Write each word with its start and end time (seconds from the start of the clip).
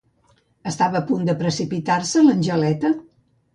Estava 0.71 1.01
a 1.01 1.09
punt 1.09 1.29
de 1.29 1.35
precipitar-se 1.43 2.25
l'Angeleta? 2.25 2.95